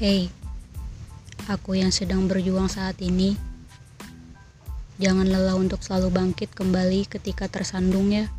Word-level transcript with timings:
Hei, 0.00 0.32
aku 1.44 1.76
yang 1.76 1.92
sedang 1.92 2.24
berjuang 2.24 2.72
saat 2.72 2.96
ini. 3.04 3.36
Jangan 4.96 5.28
lelah 5.28 5.52
untuk 5.60 5.84
selalu 5.84 6.08
bangkit 6.08 6.56
kembali 6.56 7.04
ketika 7.04 7.52
tersandung 7.52 8.08
ya. 8.08 8.32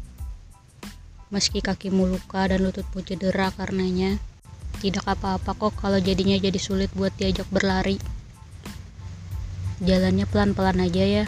Meski 1.29 1.61
kakimu 1.61 2.10
luka 2.10 2.50
dan 2.50 2.66
lututmu 2.66 3.05
cedera 3.05 3.54
karenanya, 3.54 4.18
tidak 4.82 5.05
apa-apa 5.05 5.54
kok 5.54 5.78
kalau 5.78 6.02
jadinya 6.02 6.34
jadi 6.42 6.57
sulit 6.57 6.89
buat 6.97 7.14
diajak 7.14 7.46
berlari. 7.54 8.02
Jalannya 9.86 10.25
pelan-pelan 10.34 10.82
aja 10.82 11.05
ya. 11.05 11.25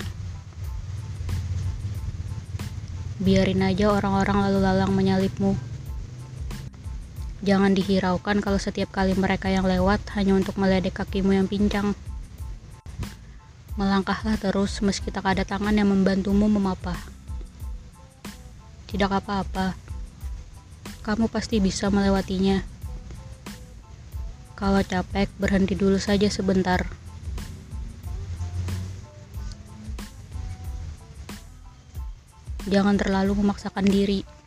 Biarin 3.22 3.62
aja 3.62 3.94
orang-orang 3.94 4.50
lalu 4.50 4.60
lalang 4.66 4.98
menyalipmu. 4.98 5.73
Jangan 7.44 7.76
dihiraukan 7.76 8.40
kalau 8.40 8.56
setiap 8.56 8.96
kali 8.96 9.20
mereka 9.20 9.52
yang 9.52 9.68
lewat 9.68 10.00
hanya 10.16 10.40
untuk 10.40 10.56
meledek 10.56 11.04
kakimu 11.04 11.36
yang 11.36 11.52
pincang. 11.52 11.92
Melangkahlah 13.76 14.40
terus 14.40 14.80
meski 14.80 15.12
tak 15.12 15.28
ada 15.28 15.44
tangan 15.44 15.76
yang 15.76 15.92
membantumu 15.92 16.48
memapah. 16.48 16.96
Tidak 18.88 19.12
apa-apa. 19.12 19.76
Kamu 21.04 21.28
pasti 21.28 21.60
bisa 21.60 21.92
melewatinya. 21.92 22.64
Kalau 24.56 24.80
capek, 24.80 25.28
berhenti 25.36 25.76
dulu 25.76 26.00
saja 26.00 26.32
sebentar. 26.32 26.88
Jangan 32.72 32.96
terlalu 32.96 33.36
memaksakan 33.36 33.84
diri 33.84 34.43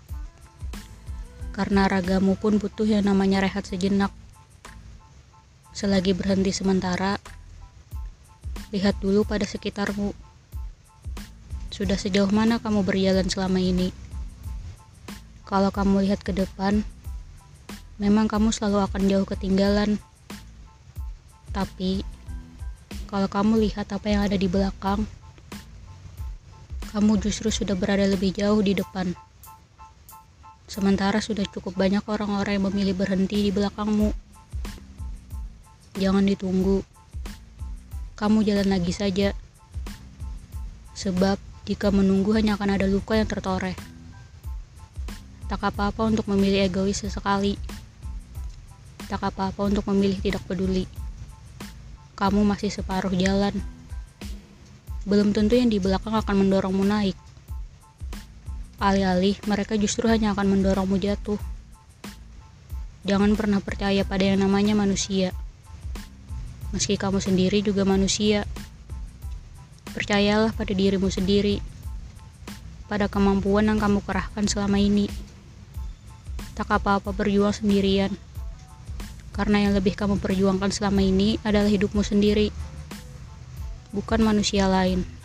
karena 1.57 1.89
ragamu 1.89 2.37
pun 2.37 2.61
butuh 2.61 2.85
yang 2.85 3.09
namanya 3.09 3.41
rehat 3.41 3.65
sejenak. 3.65 4.13
Selagi 5.73 6.13
berhenti 6.13 6.53
sementara, 6.53 7.17
lihat 8.77 9.01
dulu 9.01 9.25
pada 9.25 9.49
sekitarmu. 9.49 10.13
Sudah 11.73 11.97
sejauh 11.97 12.29
mana 12.29 12.61
kamu 12.61 12.85
berjalan 12.85 13.25
selama 13.33 13.57
ini? 13.57 13.89
Kalau 15.49 15.73
kamu 15.73 16.05
lihat 16.05 16.21
ke 16.21 16.37
depan, 16.37 16.85
memang 17.97 18.29
kamu 18.29 18.53
selalu 18.53 18.85
akan 18.85 19.03
jauh 19.09 19.25
ketinggalan. 19.25 19.97
Tapi, 21.57 22.05
kalau 23.09 23.33
kamu 23.33 23.65
lihat 23.65 23.89
apa 23.97 24.13
yang 24.13 24.29
ada 24.29 24.37
di 24.37 24.45
belakang, 24.45 25.09
kamu 26.93 27.17
justru 27.17 27.49
sudah 27.49 27.73
berada 27.73 28.05
lebih 28.05 28.37
jauh 28.37 28.61
di 28.61 28.77
depan. 28.77 29.17
Sementara 30.67 31.23
sudah 31.23 31.47
cukup 31.47 31.79
banyak 31.79 32.03
orang-orang 32.11 32.59
yang 32.59 32.67
memilih 32.67 32.99
berhenti 32.99 33.39
di 33.47 33.51
belakangmu. 33.55 34.11
Jangan 35.95 36.27
ditunggu. 36.27 36.83
Kamu 38.19 38.43
jalan 38.43 38.69
lagi 38.75 38.91
saja. 38.91 39.31
Sebab 40.99 41.39
jika 41.71 41.95
menunggu 41.95 42.35
hanya 42.35 42.59
akan 42.59 42.75
ada 42.75 42.91
luka 42.91 43.15
yang 43.15 43.31
tertoreh. 43.31 43.79
Tak 45.47 45.63
apa-apa 45.63 46.11
untuk 46.11 46.27
memilih 46.27 46.67
egois 46.67 46.99
sesekali. 46.99 47.55
Tak 49.07 49.23
apa-apa 49.23 49.71
untuk 49.71 49.87
memilih 49.87 50.19
tidak 50.19 50.43
peduli. 50.51 50.91
Kamu 52.19 52.43
masih 52.43 52.75
separuh 52.75 53.15
jalan. 53.15 53.55
Belum 55.07 55.31
tentu 55.31 55.55
yang 55.55 55.71
di 55.71 55.79
belakang 55.79 56.19
akan 56.19 56.35
mendorongmu 56.43 56.83
naik. 56.83 57.15
Alih-alih 58.77 59.41
mereka 59.49 59.73
justru 59.81 60.05
hanya 60.13 60.37
akan 60.37 60.53
mendorongmu 60.53 61.01
jatuh. 61.01 61.41
Jangan 63.09 63.33
pernah 63.33 63.65
percaya 63.65 64.05
pada 64.05 64.29
yang 64.29 64.45
namanya 64.45 64.77
manusia. 64.77 65.33
Meski 66.77 67.01
kamu 67.01 67.25
sendiri 67.25 67.65
juga 67.65 67.89
manusia. 67.89 68.45
Percayalah 69.97 70.53
pada 70.53 70.77
dirimu 70.77 71.09
sendiri. 71.09 71.65
Pada 72.85 73.09
kemampuan 73.09 73.73
yang 73.73 73.81
kamu 73.81 74.05
kerahkan 74.05 74.45
selama 74.45 74.77
ini. 74.77 75.09
Tak 76.53 76.69
apa-apa 76.69 77.17
berjuang 77.17 77.57
sendirian. 77.57 78.13
Karena 79.33 79.65
yang 79.65 79.73
lebih 79.73 79.97
kamu 79.97 80.21
perjuangkan 80.21 80.69
selama 80.69 81.01
ini 81.01 81.41
adalah 81.49 81.73
hidupmu 81.73 82.05
sendiri. 82.05 82.53
Bukan 83.97 84.21
manusia 84.21 84.69
lain. 84.69 85.16